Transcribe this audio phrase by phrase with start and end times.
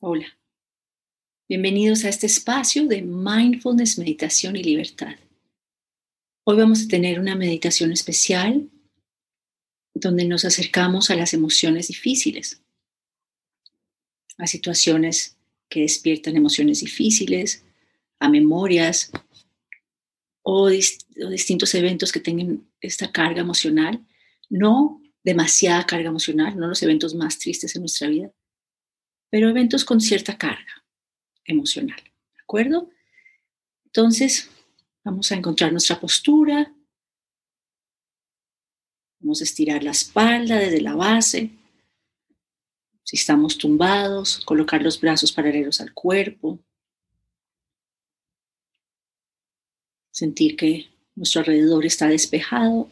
[0.00, 0.38] Hola.
[1.48, 5.16] Bienvenidos a este espacio de mindfulness, meditación y libertad.
[6.44, 8.70] Hoy vamos a tener una meditación especial
[9.94, 12.62] donde nos acercamos a las emociones difíciles,
[14.36, 15.36] a situaciones
[15.68, 17.64] que despiertan emociones difíciles,
[18.20, 19.10] a memorias
[20.42, 24.06] o, distintos eventos que tengan esta carga emocional,
[24.48, 28.32] no demasiada carga emocional, no los eventos más tristes en nuestra vida,
[29.30, 30.84] pero eventos con cierta carga
[31.44, 32.90] emocional, ¿de acuerdo?
[33.84, 34.50] Entonces,
[35.04, 36.74] vamos a encontrar nuestra postura,
[39.20, 41.50] vamos a estirar la espalda desde la base,
[43.02, 46.60] si estamos tumbados, colocar los brazos paralelos al cuerpo,
[50.10, 52.90] sentir que nuestro alrededor está despejado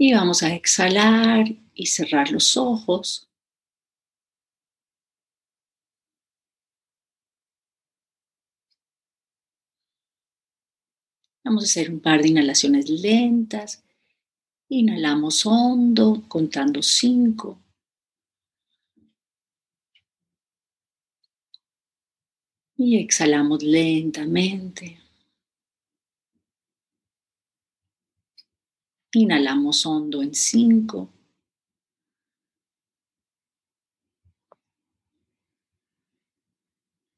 [0.00, 3.28] Y vamos a exhalar y cerrar los ojos.
[11.44, 13.82] Vamos a hacer un par de inhalaciones lentas.
[14.68, 17.58] Inhalamos hondo, contando cinco.
[22.76, 25.07] Y exhalamos lentamente.
[29.12, 31.08] Inhalamos hondo en cinco.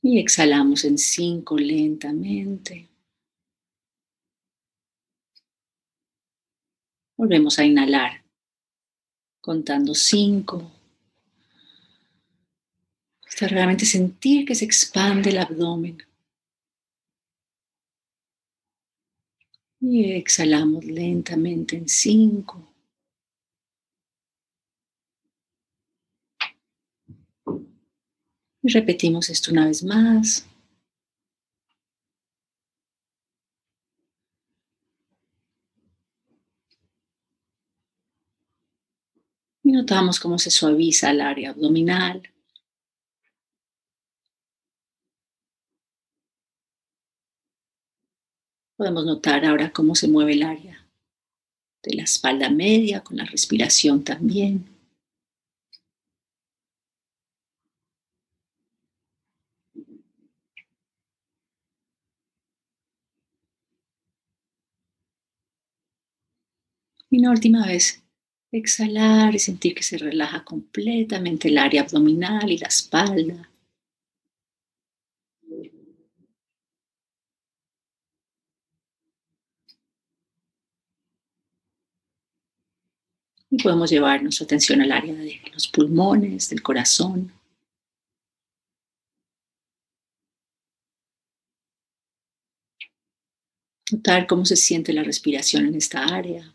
[0.03, 2.89] Y exhalamos en cinco lentamente.
[7.17, 8.25] Volvemos a inhalar,
[9.41, 10.71] contando cinco.
[13.27, 16.10] Hasta realmente sentir que se expande el abdomen.
[19.81, 22.71] Y exhalamos lentamente en cinco.
[28.63, 30.47] Y repetimos esto una vez más.
[39.63, 42.23] Y notamos cómo se suaviza el área abdominal.
[48.81, 50.87] Podemos notar ahora cómo se mueve el área
[51.83, 54.65] de la espalda media con la respiración también.
[67.11, 68.03] Y una última vez,
[68.51, 73.50] exhalar y sentir que se relaja completamente el área abdominal y la espalda.
[83.51, 87.33] Y podemos llevar nuestra atención al área de los pulmones, del corazón.
[93.91, 96.55] Notar cómo se siente la respiración en esta área.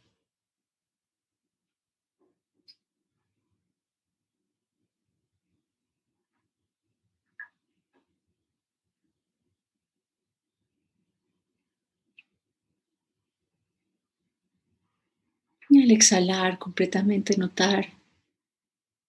[15.85, 17.85] Al exhalar completamente notar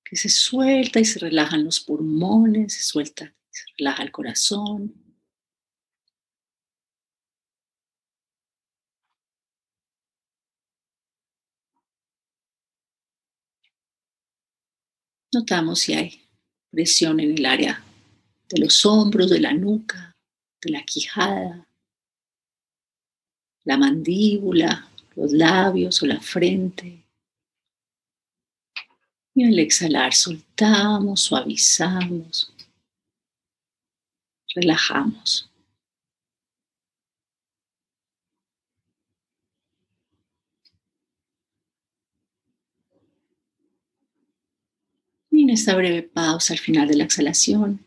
[0.05, 4.93] que se suelta y se relajan los pulmones, se suelta y se relaja el corazón.
[15.33, 16.29] Notamos si hay
[16.71, 17.83] presión en el área
[18.51, 20.15] de los hombros, de la nuca,
[20.61, 21.67] de la quijada,
[23.65, 27.03] la mandíbula, los labios o la frente.
[29.35, 32.55] Y al exhalar soltamos, suavizamos,
[34.55, 35.51] relajamos.
[45.31, 47.85] Y en esta breve pausa al final de la exhalación,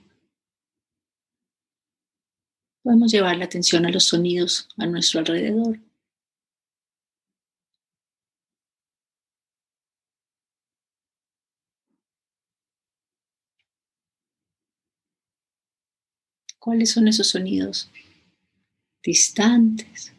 [2.83, 5.79] podemos llevar la atención a los sonidos a nuestro alrededor.
[16.69, 17.89] ¿Cuáles son esos sonidos
[19.01, 20.13] distantes?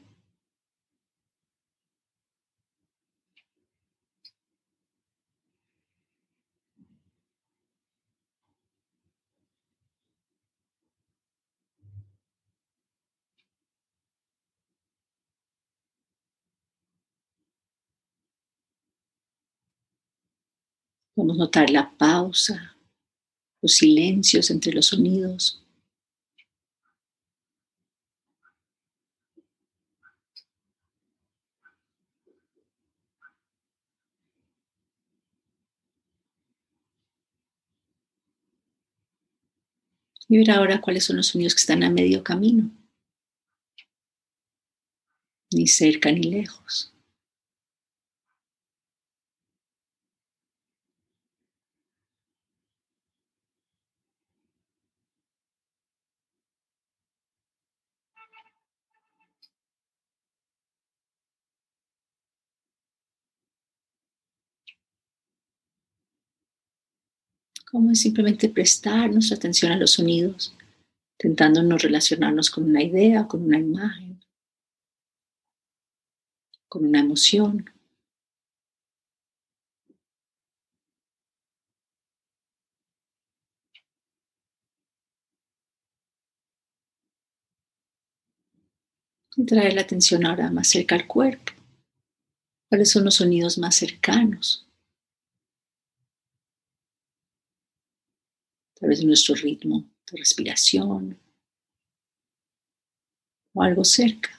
[21.14, 22.76] Podemos notar la pausa,
[23.62, 25.62] los silencios entre los sonidos.
[40.30, 42.70] Y ver ahora cuáles son los sonidos que están a medio camino,
[45.52, 46.94] ni cerca ni lejos.
[67.70, 70.52] Como es simplemente prestar nuestra atención a los sonidos,
[71.18, 74.20] intentándonos relacionarnos con una idea, con una imagen,
[76.68, 77.70] con una emoción.
[89.36, 91.52] Y traer la atención ahora más cerca al cuerpo.
[92.68, 94.69] ¿Cuáles son los sonidos más cercanos?
[98.80, 101.18] Tal vez nuestro ritmo de respiración
[103.54, 104.30] o algo cerca.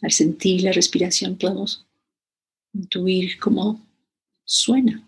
[0.00, 1.84] Al sentir la respiración podemos
[2.72, 3.84] intuir cómo
[4.44, 5.07] suena.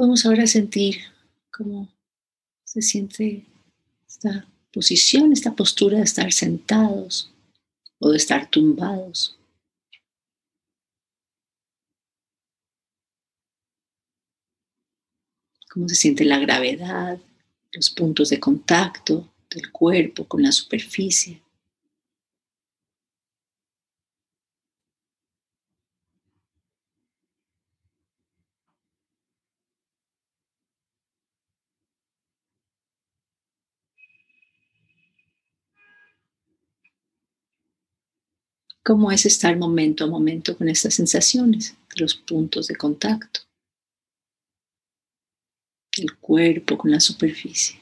[0.00, 0.96] Podemos ahora sentir
[1.52, 1.86] cómo
[2.64, 3.44] se siente
[4.08, 7.30] esta posición, esta postura de estar sentados
[7.98, 9.38] o de estar tumbados.
[15.70, 17.18] Cómo se siente la gravedad,
[17.70, 21.42] los puntos de contacto del cuerpo con la superficie.
[38.84, 43.40] Cómo es estar momento a momento con estas sensaciones, los puntos de contacto,
[45.96, 47.78] el cuerpo con la superficie.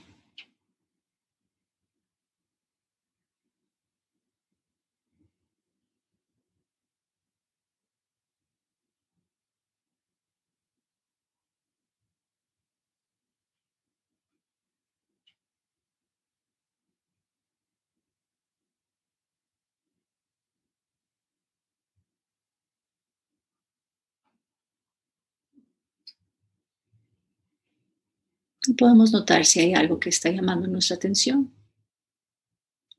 [28.78, 31.52] Podemos notar si hay algo que está llamando nuestra atención.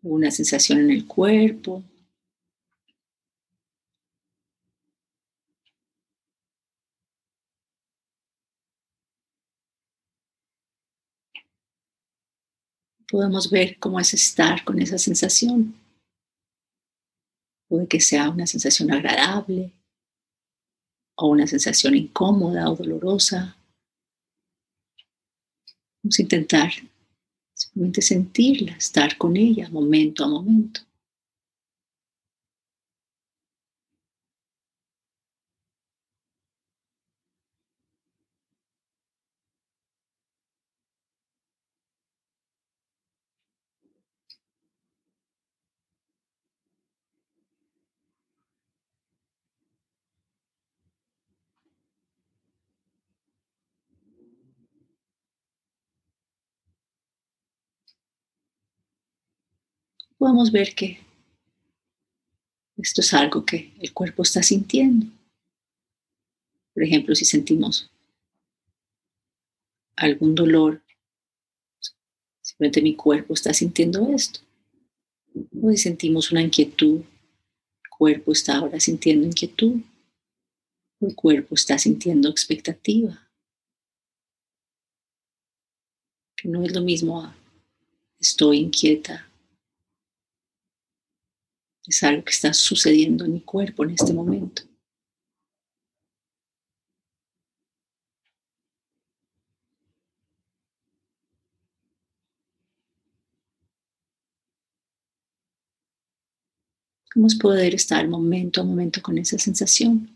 [0.02, 1.84] Una sensación en el cuerpo.
[13.10, 15.74] Podemos ver cómo es estar con esa sensación.
[17.68, 19.72] Puede que sea una sensación agradable
[21.16, 23.59] o una sensación incómoda o dolorosa
[26.04, 26.72] Vamos a intentar
[27.54, 30.82] simplemente sentirla, estar con ella momento a momento.
[60.20, 61.00] Podemos ver que
[62.78, 65.08] esto es algo que el cuerpo está sintiendo.
[66.74, 67.90] Por ejemplo, si sentimos
[69.96, 70.84] algún dolor,
[72.42, 74.42] simplemente mi cuerpo está sintiendo esto.
[75.62, 79.82] O si sentimos una inquietud, el cuerpo está ahora sintiendo inquietud.
[81.00, 83.30] El cuerpo está sintiendo expectativa.
[86.44, 87.34] No es lo mismo
[88.20, 89.29] estoy inquieta
[91.90, 94.62] es algo que está sucediendo en mi cuerpo en este momento.
[107.12, 110.16] ¿Cómo es poder estar momento a momento con esa sensación?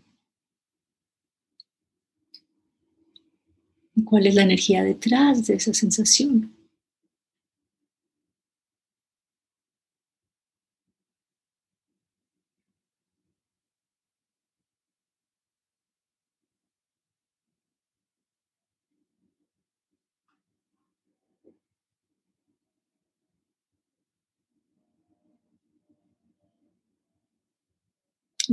[3.96, 6.63] ¿Y cuál es la energía detrás de esa sensación?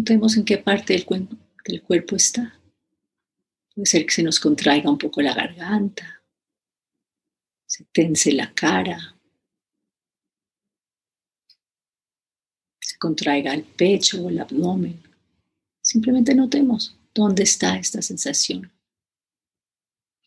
[0.00, 2.58] Notemos en qué parte del cuerpo, está.
[3.74, 6.22] Puede ser que se nos contraiga un poco la garganta,
[7.66, 9.14] se tense la cara,
[12.80, 15.02] se contraiga el pecho o el abdomen.
[15.82, 18.72] Simplemente notemos dónde está esta sensación,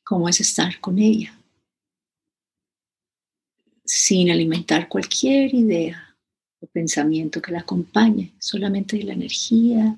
[0.04, 1.36] cómo es estar con ella,
[3.84, 6.13] sin alimentar cualquier idea
[6.68, 9.98] pensamiento que la acompañe, solamente la energía,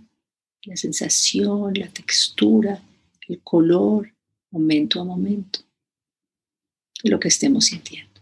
[0.63, 2.81] la sensación, la textura,
[3.27, 4.12] el color,
[4.51, 5.60] momento a momento,
[7.03, 8.14] de lo que estemos sintiendo.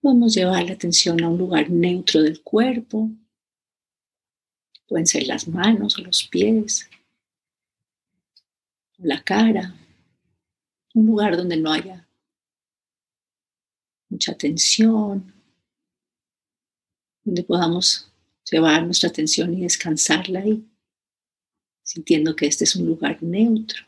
[0.00, 3.10] Vamos a llevar la atención a un lugar neutro del cuerpo.
[4.86, 6.88] Pueden ser las manos o los pies,
[8.96, 9.74] la cara.
[10.94, 12.08] Un lugar donde no haya
[14.08, 15.34] mucha tensión,
[17.24, 18.10] donde podamos
[18.50, 20.66] llevar nuestra atención y descansarla ahí,
[21.82, 23.87] sintiendo que este es un lugar neutro.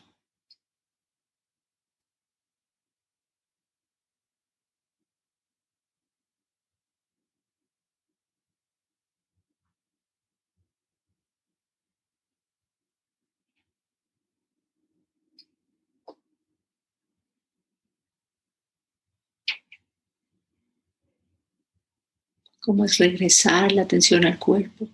[22.61, 24.87] Cómo es regresar la atención al cuerpo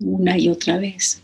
[0.00, 1.22] una y otra vez.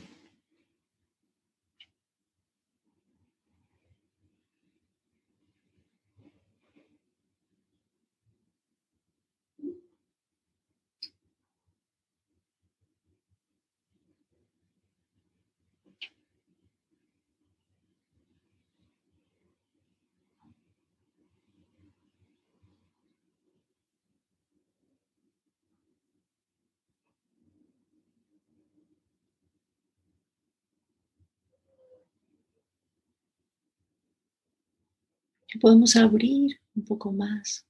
[35.58, 37.66] Podemos abrir un poco más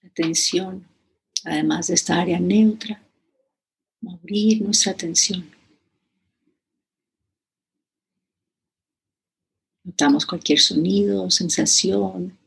[0.00, 0.86] la atención,
[1.44, 3.02] además de esta área neutra,
[4.06, 5.50] abrir nuestra atención.
[9.82, 12.38] Notamos cualquier sonido, sensación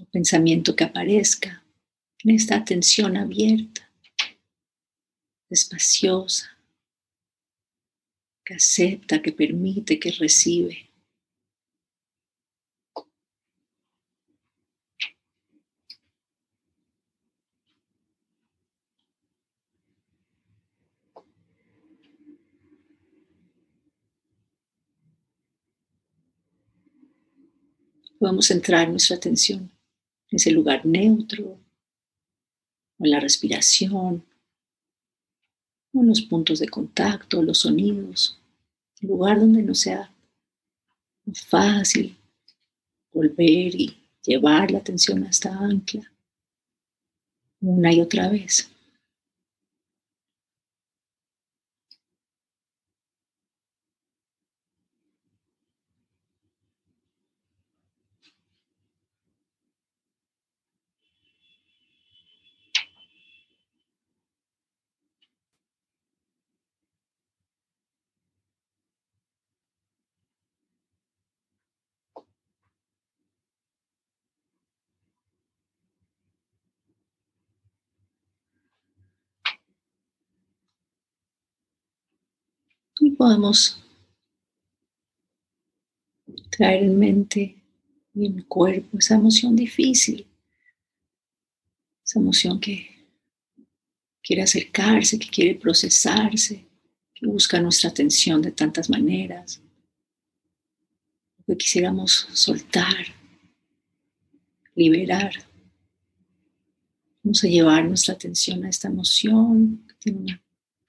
[0.00, 1.62] o pensamiento que aparezca
[2.24, 3.90] en esta atención abierta,
[5.50, 6.56] espaciosa,
[8.44, 10.87] que acepta, que permite, que recibe.
[28.18, 29.70] Podemos centrar nuestra atención
[30.30, 31.58] en ese lugar neutro,
[32.98, 34.24] o en la respiración,
[35.92, 38.38] o en los puntos de contacto, los sonidos,
[39.02, 40.12] un lugar donde no sea
[41.34, 42.16] fácil
[43.12, 46.10] volver y llevar la atención a esta ancla
[47.60, 48.70] una y otra vez.
[83.18, 83.82] Podemos
[86.50, 87.60] traer en mente
[88.14, 90.26] y en cuerpo esa emoción difícil,
[92.04, 92.88] esa emoción que
[94.22, 96.64] quiere acercarse, que quiere procesarse,
[97.12, 99.60] que busca nuestra atención de tantas maneras,
[101.44, 103.04] que quisiéramos soltar,
[104.76, 105.32] liberar.
[107.24, 110.42] Vamos a llevar nuestra atención a esta emoción que tiene una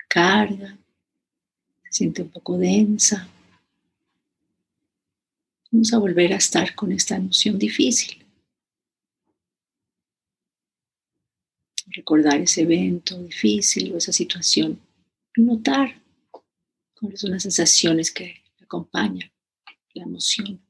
[0.08, 0.78] carga,
[1.89, 3.27] siente un poco densa.
[5.72, 8.25] Vamos a volver a estar con esta emoción difícil.
[11.88, 14.79] Recordar ese evento difícil o esa situación
[15.36, 16.01] y notar
[17.00, 19.31] cuáles son las sensaciones que acompañan
[19.93, 20.69] la emoción.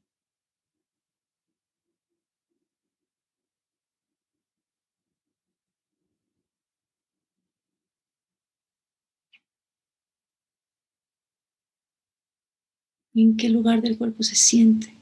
[13.22, 14.94] En qué lugar del cuerpo se siente.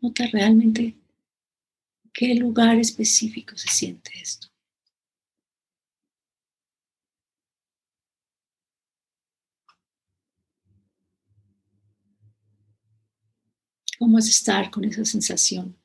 [0.00, 4.48] Nota realmente en qué lugar específico se siente esto.
[13.98, 15.76] ¿Cómo es estar con esa sensación?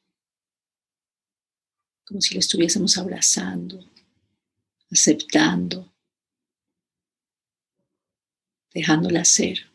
[2.05, 3.87] Como si lo estuviésemos abrazando,
[4.91, 5.93] aceptando,
[8.73, 9.69] dejándola ser.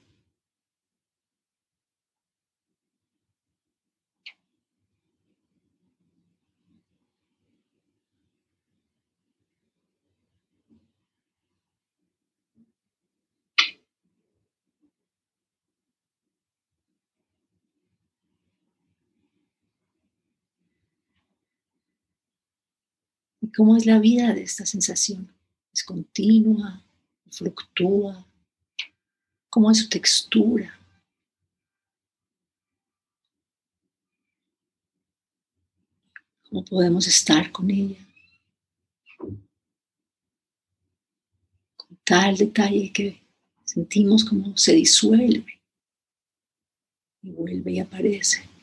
[23.56, 25.32] Cómo es la vida de esta sensación.
[25.73, 26.82] ¿Es continua?
[27.30, 28.26] ¿Fluctúa?
[29.49, 30.78] ¿Cómo es su textura?
[36.49, 37.99] ¿Cómo podemos estar con ella?
[41.76, 43.21] Con tal detalle que
[43.64, 45.60] sentimos como se disuelve
[47.23, 48.53] y vuelve y aparece.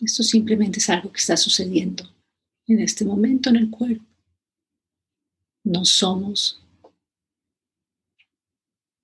[0.00, 2.04] Esto simplemente es algo que está sucediendo
[2.66, 4.04] en este momento en el cuerpo.
[5.64, 6.60] No somos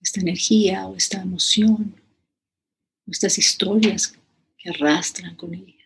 [0.01, 1.95] esta energía o esta emoción
[3.07, 4.15] o estas historias
[4.59, 5.80] que arrastran con ella.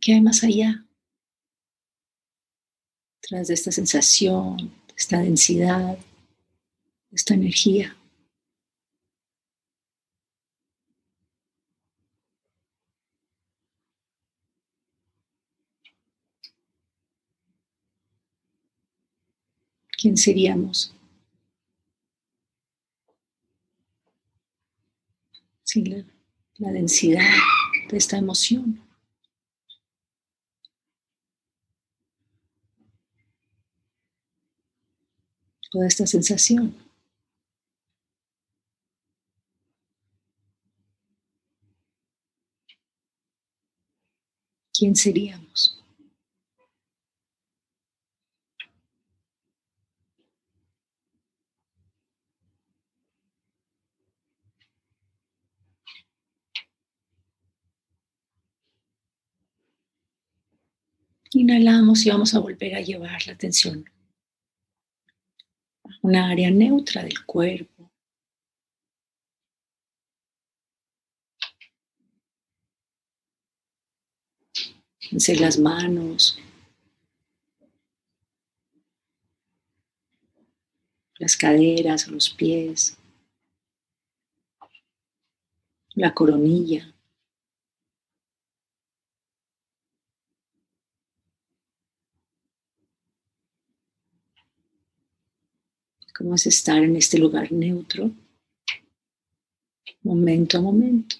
[0.00, 0.84] ¿Qué hay más allá?
[3.20, 7.96] Tras de esta sensación, esta densidad, de esta energía.
[20.00, 20.94] ¿Quién seríamos?
[25.64, 26.06] Sin
[26.56, 27.20] la densidad
[27.90, 28.87] de esta emoción.
[35.70, 36.74] Toda esta sensación.
[44.72, 45.74] ¿Quién seríamos?
[61.32, 63.84] Inhalamos y vamos a volver a llevar la atención
[66.02, 67.78] una área neutra del cuerpo.
[75.10, 76.38] en las manos,
[81.18, 82.96] las caderas, los pies,
[85.94, 86.94] la coronilla.
[96.18, 98.10] Cómo es estar en este lugar neutro.
[100.02, 101.16] momento a momento.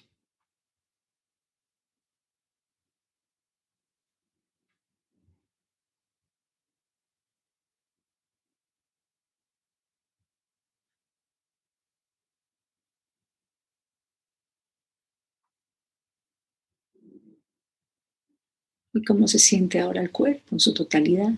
[18.91, 21.31] y cómo se siente ahora el cuerpo en su totalidad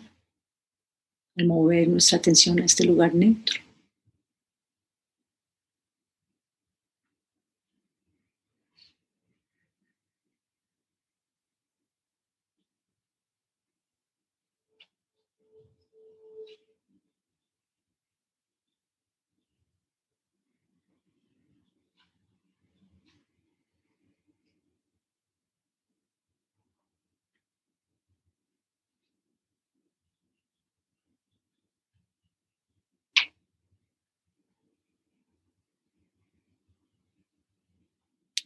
[1.38, 3.60] mover nuestra atención a este lugar neutro.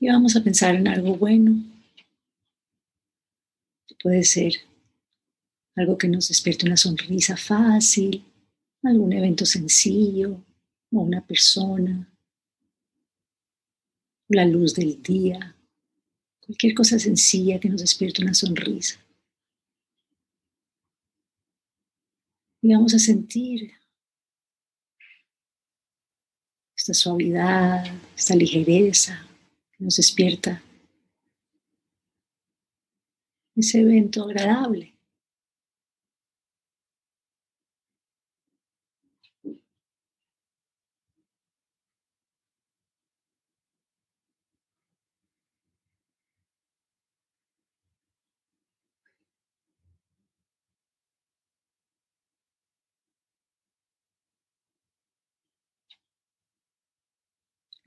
[0.05, 1.63] Y vamos a pensar en algo bueno.
[4.03, 4.53] Puede ser
[5.75, 8.23] algo que nos despierte una sonrisa fácil,
[8.83, 10.43] algún evento sencillo
[10.91, 12.07] o una persona,
[14.27, 15.55] la luz del día,
[16.45, 19.03] cualquier cosa sencilla que nos despierte una sonrisa.
[22.61, 23.71] Y vamos a sentir
[26.77, 29.24] esta suavidad, esta ligereza
[29.79, 30.61] nos despierta
[33.55, 34.95] ese evento agradable.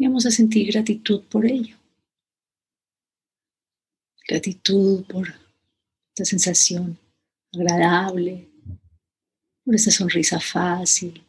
[0.01, 1.78] Vamos a sentir gratitud por ello.
[4.29, 5.27] Gratitud por
[6.11, 6.99] esta sensación
[7.53, 8.47] agradable,
[9.65, 11.25] por esta sonrisa fácil,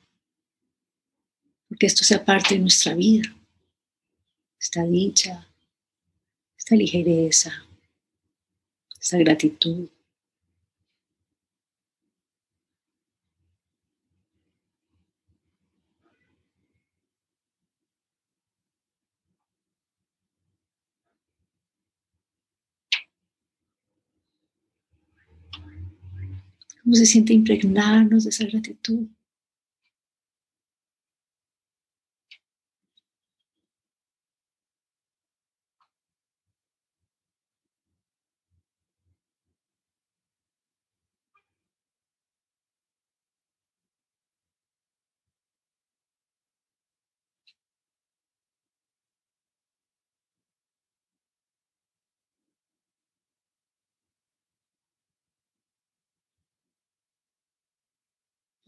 [1.69, 3.33] porque esto sea parte de nuestra vida,
[4.59, 5.47] esta dicha,
[6.57, 7.53] esta ligereza,
[8.99, 9.87] esta gratitud.
[26.89, 29.05] Cómo se siente impregnarnos de esa gratitud.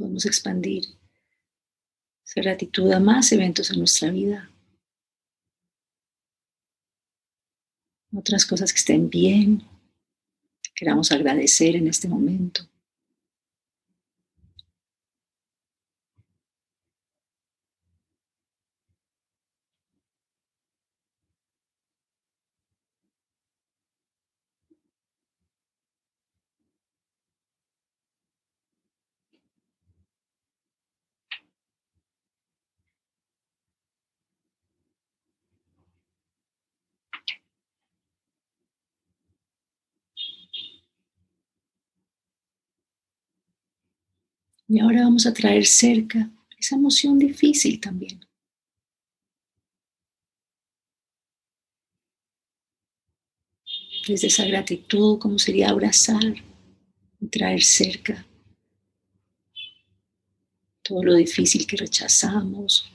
[0.01, 0.83] Podemos expandir
[2.25, 4.49] esa gratitud a más eventos en nuestra vida.
[8.11, 9.63] Otras cosas que estén bien,
[10.73, 12.67] queramos agradecer en este momento.
[44.71, 48.25] Y ahora vamos a traer cerca esa emoción difícil también.
[54.07, 56.23] Desde esa gratitud, como sería abrazar
[57.19, 58.25] y traer cerca
[60.81, 62.89] todo lo difícil que rechazamos,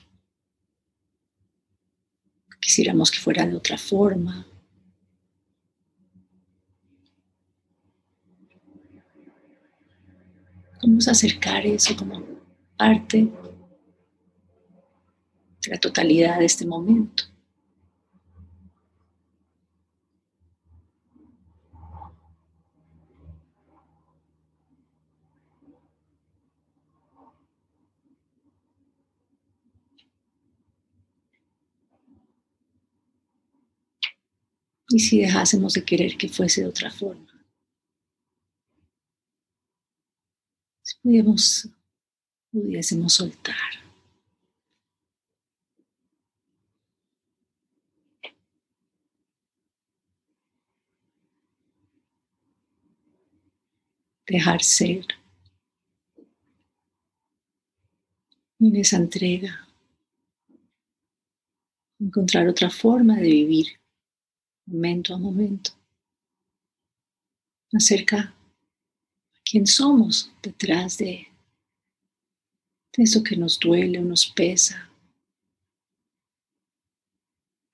[2.58, 4.46] quisiéramos que fuera de otra forma.
[10.86, 12.22] Vamos a acercar eso como
[12.76, 13.28] parte
[15.62, 17.24] de la totalidad de este momento.
[34.90, 37.35] Y si dejásemos de querer que fuese de otra forma.
[41.06, 41.68] pudiéramos,
[42.50, 43.54] pudiésemos soltar.
[54.26, 55.06] Dejar ser.
[58.58, 59.68] En esa entrega,
[62.00, 63.80] encontrar otra forma de vivir,
[64.66, 65.70] momento a momento,
[67.72, 68.35] acerca
[69.48, 71.28] quién somos detrás de,
[72.98, 74.90] eso que nos duele o nos pesa,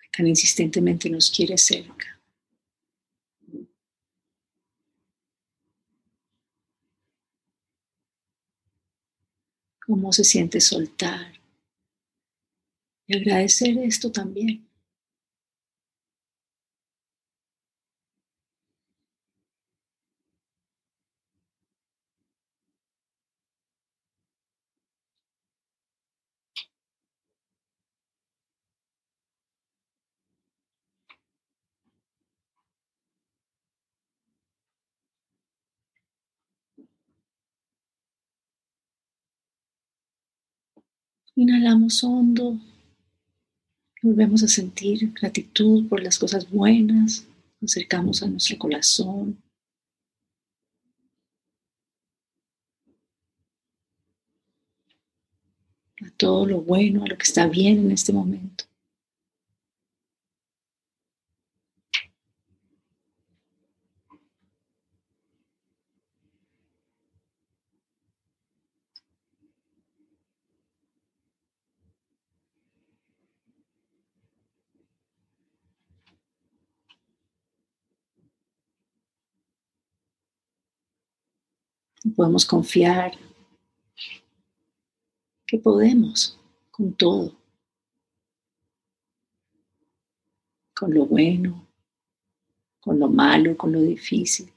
[0.00, 2.08] que tan insistentemente nos quiere cerca.
[9.84, 11.38] cómo se siente soltar
[13.06, 14.71] y agradecer esto también.
[41.34, 42.58] Inhalamos hondo.
[44.02, 47.26] Volvemos a sentir gratitud por las cosas buenas.
[47.62, 49.42] Acercamos a nuestro corazón.
[56.02, 58.64] A todo lo bueno, a lo que está bien en este momento.
[82.10, 83.12] Podemos confiar
[85.46, 86.38] que podemos
[86.70, 87.36] con todo,
[90.74, 91.66] con lo bueno,
[92.80, 94.52] con lo malo, con lo difícil.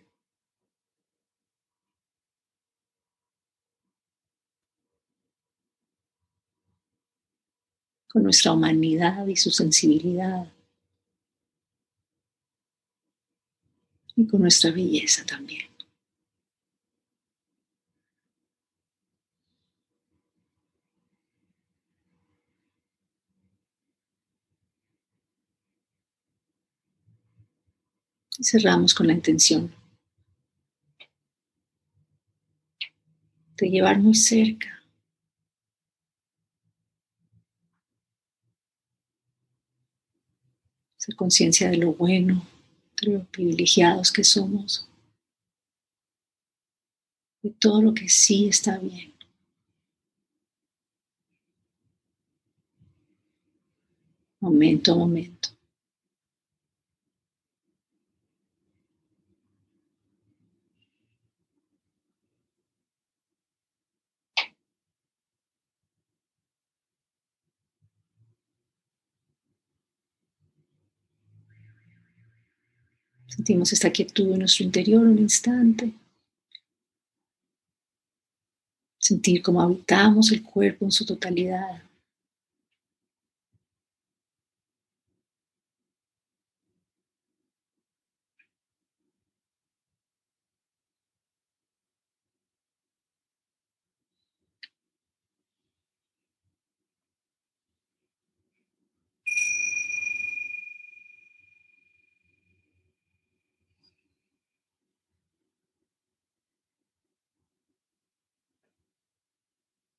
[8.16, 10.50] con nuestra humanidad y su sensibilidad.
[14.16, 15.75] Y con nuestra belleza también.
[28.38, 29.74] Y cerramos con la intención
[33.58, 34.76] de llevar muy cerca
[41.06, 42.46] ser conciencia de lo bueno,
[43.00, 44.90] de lo privilegiados que somos,
[47.44, 49.14] de todo lo que sí está bien.
[54.40, 55.55] Momento a momento.
[73.36, 75.92] Sentimos esta quietud en nuestro interior un instante.
[78.98, 81.84] Sentir cómo habitamos el cuerpo en su totalidad.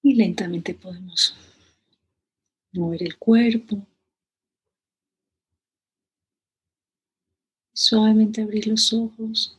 [0.07, 1.35] Y lentamente podemos
[2.71, 3.85] mover el cuerpo.
[7.73, 9.59] Suavemente abrir los ojos.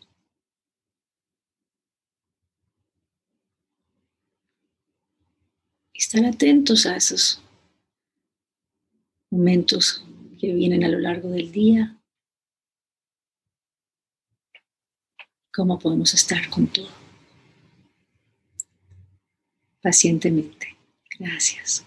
[5.93, 7.41] Estar atentos a esos
[9.29, 10.01] momentos
[10.39, 11.99] que vienen a lo largo del día.
[15.53, 16.96] Cómo podemos estar con todo
[19.88, 20.76] pacientemente.
[21.17, 21.87] Gracias.